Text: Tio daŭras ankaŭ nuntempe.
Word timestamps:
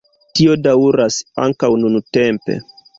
Tio 0.39 0.55
daŭras 0.69 1.19
ankaŭ 1.47 1.73
nuntempe. 1.85 2.63